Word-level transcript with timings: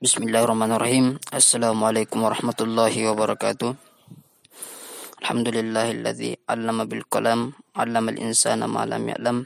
Bismillahirrahmanirrahim. 0.00 1.20
Assalamualaikum 1.28 2.24
warahmatullahi 2.24 3.04
wabarakatuh. 3.04 3.76
Alhamdulillahilladzi 5.20 6.40
'allama 6.48 6.88
bil 6.88 7.04
qalam, 7.04 7.52
'allama 7.76 8.08
al-insana 8.08 8.64
ma 8.64 8.88
lam 8.88 9.04
ya'lam. 9.04 9.44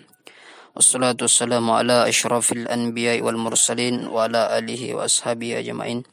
Wassalatu 0.78 1.26
wassalamu 1.26 1.74
ala 1.74 2.06
asyrafil 2.06 2.70
anbiya'i 2.70 3.18
wal 3.18 3.34
mursalin 3.34 4.06
wa 4.06 4.30
ala 4.30 4.54
alihi 4.54 4.94
wa 4.94 5.10
ashabihi 5.10 5.58
ajma'in. 5.58 6.06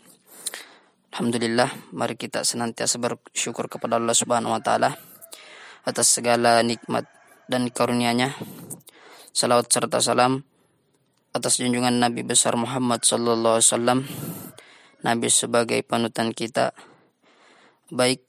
Alhamdulillah, 1.14 1.94
mari 1.94 2.18
kita 2.18 2.42
senantiasa 2.42 2.98
bersyukur 2.98 3.70
kepada 3.70 4.02
Allah 4.02 4.18
Subhanahu 4.18 4.58
wa 4.58 4.62
taala 4.66 4.98
atas 5.86 6.18
segala 6.18 6.66
nikmat 6.66 7.06
dan 7.46 7.70
karunia-Nya. 7.70 8.34
Salawat 9.38 9.70
serta 9.70 10.02
salam 10.02 10.42
atas 11.32 11.64
junjungan 11.64 11.96
Nabi 11.96 12.28
besar 12.28 12.60
Muhammad 12.60 13.08
sallallahu 13.08 13.60
alaihi 13.60 13.72
wasallam 13.72 14.00
Nabi 15.00 15.28
sebagai 15.32 15.80
panutan 15.80 16.36
kita 16.36 16.76
baik 17.88 18.28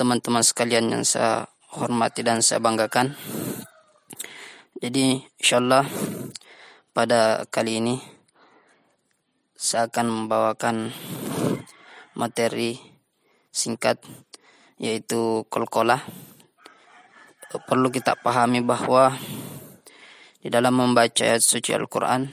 teman-teman 0.00 0.40
sekalian 0.40 0.88
yang 0.88 1.04
saya 1.04 1.52
hormati 1.68 2.24
dan 2.24 2.40
saya 2.40 2.64
banggakan. 2.64 3.12
Jadi 4.80 5.20
insyaallah 5.36 5.84
pada 6.96 7.44
kali 7.52 7.84
ini 7.84 7.96
saya 9.52 9.92
akan 9.92 10.08
membawakan 10.08 10.96
materi 12.16 12.80
singkat 13.52 14.00
yaitu 14.80 15.44
kolkola 15.52 16.00
perlu 17.68 17.92
kita 17.92 18.16
pahami 18.16 18.64
bahwa 18.64 19.12
di 20.40 20.48
dalam 20.48 20.76
membaca 20.76 21.20
ayat 21.20 21.44
suci 21.44 21.76
Al-Quran 21.76 22.32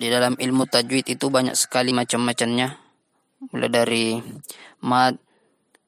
di 0.00 0.08
dalam 0.08 0.32
ilmu 0.38 0.64
tajwid 0.64 1.12
itu 1.12 1.28
banyak 1.28 1.52
sekali 1.52 1.92
macam-macamnya 1.92 2.72
mulai 3.52 3.68
dari 3.68 4.16
mad, 4.80 5.20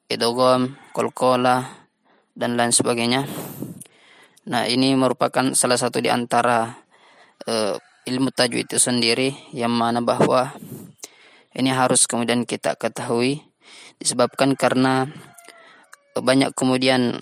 idgham, 0.05 0.77
kolkola 0.93 1.65
dan 2.37 2.53
lain 2.53 2.69
sebagainya. 2.69 3.25
Nah, 4.49 4.69
ini 4.69 4.93
merupakan 4.93 5.53
salah 5.57 5.77
satu 5.77 5.97
di 5.97 6.13
antara 6.13 6.77
uh, 7.49 7.73
ilmu 8.05 8.29
tajwid 8.29 8.69
itu 8.69 8.77
sendiri 8.77 9.33
yang 9.49 9.73
mana 9.73 10.01
bahwa 10.01 10.53
ini 11.53 11.73
harus 11.73 12.05
kemudian 12.09 12.45
kita 12.45 12.77
ketahui 12.77 13.45
disebabkan 13.97 14.53
karena 14.53 15.09
banyak 16.13 16.53
kemudian 16.53 17.21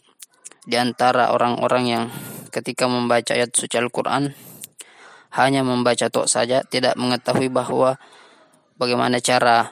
di 0.68 0.76
antara 0.76 1.32
orang-orang 1.32 1.84
yang 1.88 2.04
ketika 2.52 2.86
membaca 2.86 3.32
ayat 3.32 3.56
suci 3.56 3.80
Al-Quran 3.80 4.36
hanya 5.32 5.64
membaca 5.64 6.12
tok 6.12 6.28
saja 6.28 6.68
tidak 6.68 7.00
mengetahui 7.00 7.48
bahwa 7.48 7.96
bagaimana 8.76 9.24
cara 9.24 9.72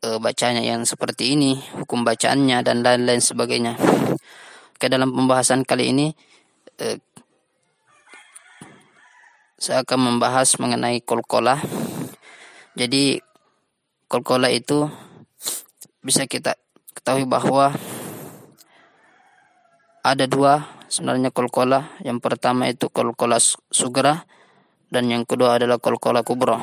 e, 0.00 0.16
bacanya 0.16 0.64
yang 0.64 0.88
seperti 0.88 1.36
ini 1.36 1.60
hukum 1.76 2.00
bacaannya 2.00 2.64
dan 2.64 2.80
lain-lain 2.80 3.20
sebagainya. 3.20 3.76
Ke 4.80 4.88
dalam 4.88 5.12
pembahasan 5.12 5.68
kali 5.68 5.92
ini 5.92 6.06
e, 6.80 6.96
saya 9.60 9.84
akan 9.84 10.16
membahas 10.16 10.56
mengenai 10.56 11.04
kolkola. 11.04 11.60
Jadi 12.76 13.20
kolkola 14.08 14.48
itu 14.48 14.88
bisa 16.00 16.24
kita 16.24 16.56
ketahui 16.96 17.28
bahwa 17.28 17.76
ada 20.06 20.24
dua 20.30 20.75
sebenarnya 20.86 21.34
kolkola. 21.34 21.98
Yang 22.02 22.18
pertama 22.22 22.70
itu 22.70 22.90
kolkola 22.90 23.38
sugra 23.70 24.26
dan 24.90 25.10
yang 25.10 25.26
kedua 25.26 25.58
adalah 25.58 25.82
kolkola 25.82 26.22
kubro. 26.22 26.62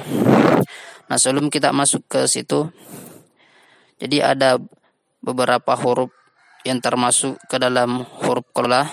Nah 1.08 1.18
sebelum 1.20 1.52
kita 1.52 1.76
masuk 1.76 2.08
ke 2.08 2.26
situ, 2.26 2.72
jadi 4.00 4.36
ada 4.36 4.60
beberapa 5.24 5.76
huruf 5.76 6.12
yang 6.64 6.80
termasuk 6.80 7.40
ke 7.52 7.60
dalam 7.60 8.08
huruf 8.24 8.48
kola. 8.56 8.88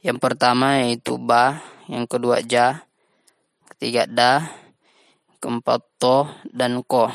Yang 0.00 0.18
pertama 0.22 0.80
yaitu 0.80 1.20
ba, 1.20 1.60
yang 1.90 2.08
kedua 2.08 2.40
ja, 2.40 2.88
ketiga 3.76 4.08
da, 4.08 4.48
keempat 5.38 5.84
to 6.00 6.24
dan 6.48 6.80
ko. 6.84 7.12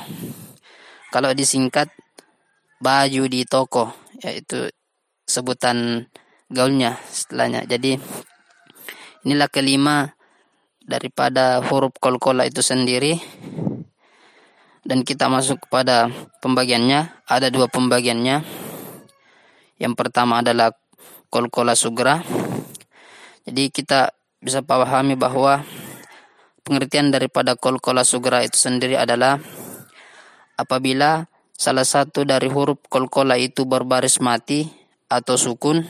Kalau 1.09 1.34
disingkat 1.34 1.90
baju 2.81 3.23
di 3.29 3.46
toko 3.47 3.94
yaitu 4.22 4.69
sebutan 5.23 6.07
gaulnya 6.53 7.02
setelahnya. 7.09 7.66
Jadi 7.66 7.97
inilah 9.25 9.50
kelima 9.50 10.14
daripada 10.86 11.59
huruf 11.66 11.97
kolkola 11.97 12.46
itu 12.46 12.62
sendiri. 12.62 13.18
Dan 14.84 15.02
kita 15.02 15.31
masuk 15.31 15.66
kepada 15.68 16.12
pembagiannya. 16.44 17.25
Ada 17.25 17.50
dua 17.50 17.72
pembagiannya. 17.72 18.46
Yang 19.81 19.94
pertama 19.97 20.46
adalah 20.46 20.75
kolkola 21.34 21.74
sugra. 21.74 22.22
Jadi 23.44 23.74
kita 23.74 24.14
bisa 24.44 24.62
pahami 24.62 25.16
bahwa 25.18 25.64
pengertian 26.68 27.12
daripada 27.12 27.56
kolkola 27.59 28.08
sugra 28.08 28.44
itu 28.44 28.56
sendiri 28.56 28.96
adalah 28.96 29.40
apabila 30.56 31.28
salah 31.56 31.88
satu 31.88 32.28
dari 32.28 32.52
huruf 32.52 32.80
kolkola 32.91 33.40
itu 33.40 33.64
berbaris 33.64 34.20
mati 34.20 34.68
atau 35.08 35.40
sukun 35.40 35.84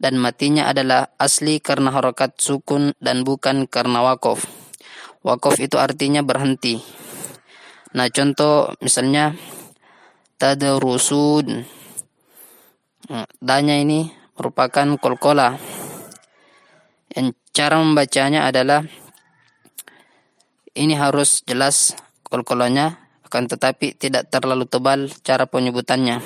dan 0.00 0.16
matinya 0.16 0.72
adalah 0.72 1.12
asli 1.20 1.60
karena 1.60 1.92
harokat 1.92 2.40
sukun 2.40 2.96
dan 3.04 3.20
bukan 3.20 3.68
karena 3.68 4.00
wakof. 4.00 4.48
Wakof 5.20 5.60
itu 5.60 5.76
artinya 5.76 6.24
berhenti. 6.24 6.80
Nah 7.92 8.08
contoh 8.08 8.72
misalnya 8.80 9.36
tadarusun. 10.40 11.68
Nah, 13.12 13.28
danya 13.44 13.76
ini 13.76 14.08
merupakan 14.40 14.96
kolkola. 14.96 15.60
Yang 17.12 17.36
cara 17.52 17.76
membacanya 17.76 18.48
adalah 18.48 18.80
ini 20.72 20.96
harus 20.96 21.44
jelas 21.44 21.92
kolkolanya 22.24 22.96
akan 23.28 23.52
tetapi 23.52 24.00
tidak 24.00 24.32
terlalu 24.32 24.64
tebal 24.64 25.12
cara 25.20 25.44
penyebutannya. 25.44 26.24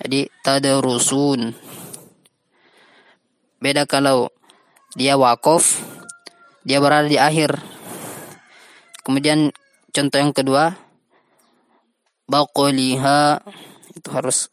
Jadi 0.00 0.30
tadarusun 0.40 1.67
Beda 3.58 3.90
kalau 3.90 4.30
dia 4.94 5.18
wakaf, 5.18 5.82
dia 6.62 6.78
berada 6.78 7.10
di 7.10 7.18
akhir. 7.18 7.58
Kemudian 9.02 9.50
contoh 9.90 10.18
yang 10.22 10.30
kedua, 10.30 10.78
baqoliha 12.30 13.42
itu 13.98 14.08
harus 14.14 14.52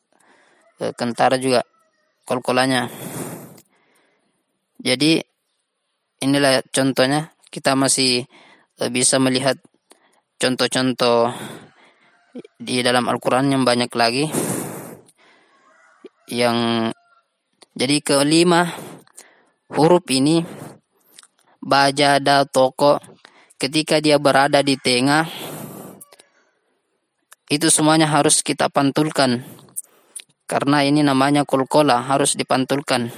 e, 0.82 0.90
kentara 0.98 1.38
juga 1.38 1.62
kolkolanya. 2.26 2.90
Jadi 4.82 5.22
inilah 6.26 6.66
contohnya 6.74 7.30
kita 7.54 7.78
masih 7.78 8.26
e, 8.80 8.84
bisa 8.90 9.22
melihat 9.22 9.62
contoh-contoh 10.42 11.30
di 12.58 12.82
dalam 12.82 13.06
Al-Quran 13.06 13.54
yang 13.54 13.64
banyak 13.64 13.92
lagi 13.94 14.28
yang 16.26 16.90
jadi 17.78 18.02
kelima 18.02 18.95
huruf 19.72 20.06
ini 20.14 20.46
bajada 21.64 22.46
toko. 22.46 23.02
Ketika 23.56 24.04
dia 24.04 24.20
berada 24.20 24.60
di 24.60 24.76
tengah 24.76 25.26
itu 27.48 27.72
semuanya 27.72 28.06
harus 28.06 28.44
kita 28.44 28.68
pantulkan. 28.68 29.48
Karena 30.46 30.86
ini 30.86 31.02
namanya 31.02 31.48
kulkola 31.48 32.04
harus 32.04 32.38
dipantulkan. 32.38 33.10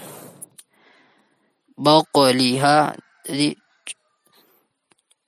Baqaliha 1.75 2.95
jadi 3.27 3.51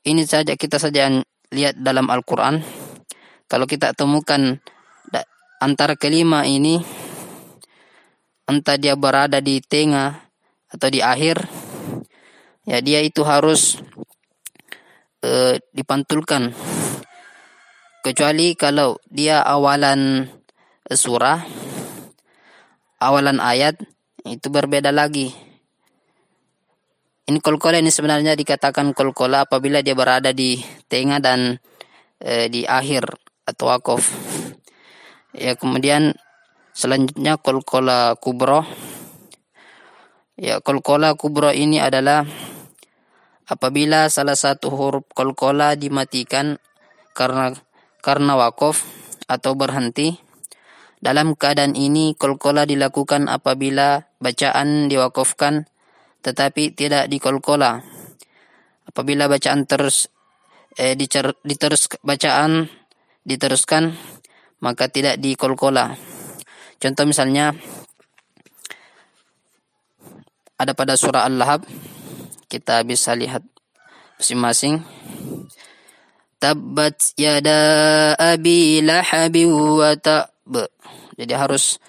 ini 0.08 0.24
saja 0.24 0.56
kita 0.56 0.80
saja 0.80 1.12
lihat 1.52 1.76
dalam 1.82 2.08
Al-Quran. 2.08 2.64
Kalau 3.50 3.66
kita 3.68 3.98
temukan 3.98 4.62
antara 5.60 6.00
kelima 6.00 6.48
ini 6.48 6.80
entah 8.48 8.80
dia 8.80 8.96
berada 8.96 9.44
di 9.44 9.60
tengah 9.60 10.29
atau 10.70 10.88
di 10.88 11.02
akhir 11.02 11.42
ya 12.66 12.80
dia 12.80 13.02
itu 13.02 13.26
harus 13.26 13.82
uh, 15.26 15.58
dipantulkan 15.74 16.54
kecuali 18.06 18.54
kalau 18.54 19.02
dia 19.10 19.42
awalan 19.42 20.30
surah 20.90 21.42
awalan 23.02 23.42
ayat 23.42 23.78
itu 24.26 24.48
berbeda 24.48 24.94
lagi 24.94 25.34
ini 27.30 27.38
kolkola 27.42 27.78
ini 27.78 27.94
sebenarnya 27.94 28.34
dikatakan 28.34 28.94
kolkola 28.94 29.46
apabila 29.46 29.86
dia 29.86 29.94
berada 29.94 30.34
di 30.34 30.58
tengah 30.90 31.22
dan 31.22 31.62
e, 32.18 32.50
di 32.50 32.66
akhir 32.66 33.06
atau 33.46 33.70
wakof. 33.70 34.02
Ya 35.38 35.54
kemudian 35.54 36.18
Selanjutnya 36.80 37.36
kolkola 37.36 38.16
kubro. 38.16 38.64
Ya 40.40 40.64
kolkola 40.64 41.20
kubro 41.20 41.52
ini 41.52 41.84
adalah 41.84 42.24
apabila 43.44 44.08
salah 44.08 44.40
satu 44.40 44.72
huruf 44.72 45.04
kolkola 45.12 45.76
dimatikan 45.76 46.64
karena 47.12 47.52
karena 48.00 48.40
wakaf 48.40 48.88
atau 49.28 49.60
berhenti. 49.60 50.16
Dalam 51.04 51.36
keadaan 51.36 51.76
ini 51.76 52.16
kolkola 52.16 52.64
dilakukan 52.64 53.28
apabila 53.28 54.08
bacaan 54.24 54.88
diwakafkan 54.88 55.68
tetapi 56.24 56.72
tidak 56.72 57.12
dikolkola. 57.12 57.84
Apabila 58.88 59.28
bacaan 59.28 59.68
terus 59.68 60.08
eh, 60.80 60.96
dicer, 60.96 61.36
diterus 61.44 61.92
bacaan 62.00 62.72
diteruskan 63.28 63.92
maka 64.64 64.88
tidak 64.88 65.20
dikolkola. 65.20 66.00
Contoh 66.80 67.04
misalnya 67.04 67.60
ada 70.60 70.76
pada 70.76 71.00
surah 71.00 71.24
Al-Lahab 71.24 71.64
kita 72.52 72.84
bisa 72.84 73.16
lihat 73.16 73.42
masing-masing. 74.20 74.84
Tabbat 76.40 77.16
yada 77.16 77.60
abi 78.20 78.84
lahabi 78.84 79.48
wa 79.48 79.96
ta'b. 79.96 80.68
Jadi 81.16 81.34
harus 81.36 81.80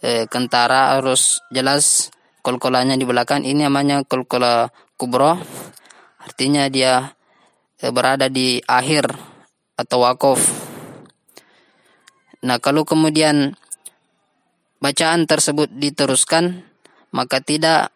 eh, 0.00 0.24
kentara 0.26 0.96
harus 0.96 1.44
jelas 1.52 2.08
kolkolanya 2.40 2.96
di 2.96 3.04
belakang. 3.04 3.44
Ini 3.44 3.68
namanya 3.68 4.04
kolkola 4.08 4.72
kubro. 4.96 5.36
Artinya 6.24 6.68
dia 6.72 7.12
eh, 7.80 7.92
berada 7.92 8.32
di 8.32 8.60
akhir 8.64 9.36
atau 9.76 10.00
wakof 10.02 10.40
nah 12.44 12.56
kalau 12.60 12.84
kemudian 12.84 13.56
bacaan 14.80 15.24
tersebut 15.28 15.72
diteruskan 15.72 16.64
maka 17.12 17.40
tidak 17.40 17.95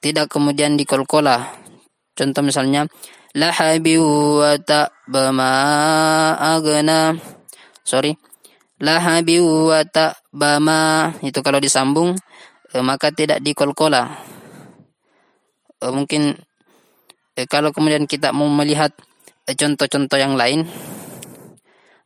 tidak 0.00 0.32
kemudian 0.32 0.74
dikolkola. 0.80 1.60
Contoh 2.16 2.40
misalnya 2.40 2.88
lahabi 3.36 4.00
wa 4.00 4.56
ta'bama 4.56 5.52
agna 6.36 7.14
sorry. 7.84 8.16
Lahabi 8.80 9.44
wa 9.44 9.84
ta'bama 9.84 11.12
itu 11.20 11.44
kalau 11.44 11.60
disambung 11.60 12.16
eh, 12.72 12.82
maka 12.82 13.12
tidak 13.12 13.44
dikolkola. 13.44 14.08
Eh, 15.84 15.92
mungkin 15.92 16.32
eh, 17.36 17.46
kalau 17.46 17.70
kemudian 17.70 18.08
kita 18.08 18.32
mau 18.32 18.48
melihat 18.48 18.96
contoh-contoh 19.44 20.16
yang 20.16 20.34
lain 20.38 20.64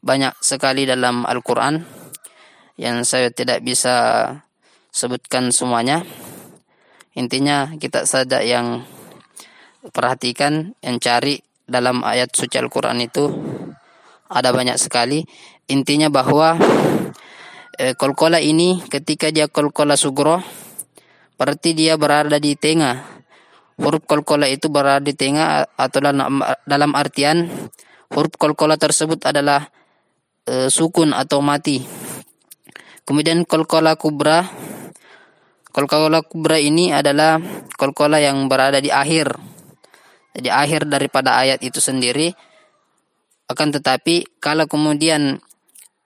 banyak 0.04 0.34
sekali 0.42 0.84
dalam 0.84 1.24
Al-Quran 1.24 1.80
yang 2.76 3.06
saya 3.06 3.30
tidak 3.30 3.62
bisa 3.62 4.28
sebutkan 4.90 5.54
semuanya 5.54 6.02
intinya 7.14 7.70
kita 7.78 8.06
saja 8.06 8.42
yang 8.42 8.82
perhatikan 9.90 10.74
yang 10.80 10.96
cari 11.02 11.42
dalam 11.64 12.04
ayat 12.04 12.32
suci 12.32 12.60
Al-Quran 12.60 13.00
itu 13.04 13.24
ada 14.28 14.52
banyak 14.52 14.76
sekali. 14.80 15.24
Intinya 15.68 16.12
bahwa 16.12 16.56
e, 17.76 17.96
kolkola 17.96 18.40
ini 18.40 18.80
ketika 18.88 19.32
dia 19.32 19.48
kolkola 19.48 19.96
sugro 19.96 20.40
berarti 21.40 21.72
dia 21.72 21.96
berada 21.96 22.36
di 22.36 22.54
tengah. 22.56 23.14
Huruf 23.74 24.06
kolkola 24.06 24.46
itu 24.46 24.70
berada 24.70 25.02
di 25.02 25.18
tengah 25.18 25.66
atau 25.74 25.98
dalam, 25.98 26.38
dalam 26.62 26.90
artian 26.94 27.50
huruf 28.14 28.38
kolkola 28.38 28.78
tersebut 28.78 29.18
adalah 29.26 29.66
e, 30.46 30.70
sukun 30.70 31.10
atau 31.10 31.42
mati. 31.42 31.82
Kemudian 33.04 33.44
kolkola 33.44 33.98
kubra 34.00 34.46
Kolkola 35.74 36.22
kubra 36.22 36.54
ini 36.54 36.94
adalah 36.94 37.42
kolkola 37.74 38.22
yang 38.22 38.46
berada 38.46 38.78
di 38.78 38.94
akhir. 38.94 39.34
Di 40.30 40.46
akhir 40.46 40.86
daripada 40.86 41.34
ayat 41.34 41.66
itu 41.66 41.82
sendiri. 41.82 42.30
Akan 43.50 43.74
tetapi 43.74 44.38
kalau 44.38 44.70
kemudian 44.70 45.42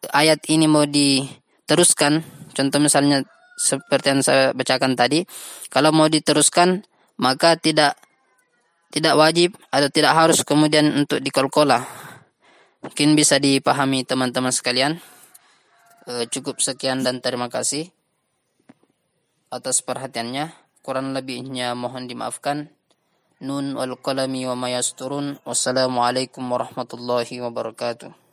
ayat 0.09 0.41
ini 0.49 0.65
mau 0.65 0.89
diteruskan 0.89 2.25
contoh 2.57 2.81
misalnya 2.81 3.21
seperti 3.61 4.07
yang 4.09 4.23
saya 4.25 4.57
bacakan 4.57 4.97
tadi 4.97 5.27
kalau 5.69 5.93
mau 5.93 6.09
diteruskan 6.09 6.87
maka 7.21 7.59
tidak 7.61 7.99
tidak 8.89 9.21
wajib 9.21 9.53
atau 9.69 9.93
tidak 9.93 10.17
harus 10.17 10.49
kemudian 10.49 11.05
untuk 11.05 11.21
dikolkola. 11.21 11.85
Mungkin 12.81 13.13
bisa 13.13 13.37
dipahami 13.37 14.09
teman-teman 14.09 14.49
sekalian. 14.49 14.97
E, 16.09 16.25
cukup 16.33 16.57
sekian 16.65 17.05
dan 17.05 17.21
terima 17.21 17.53
kasih 17.53 17.93
atas 19.49 19.81
perhatiannya 19.81 20.53
kurang 20.85 21.17
lebihnya 21.17 21.73
mohon 21.73 22.07
dimaafkan. 22.07 22.71
Nun 23.39 23.79
wal 23.79 23.95
qalami 23.99 24.45
wa 24.51 24.57
ma 24.59 24.69
yasturun. 24.71 25.39
Wassalamu 25.47 26.05
alaikum 26.05 26.47
warahmatullahi 26.51 27.41
wabarakatuh 27.43 28.28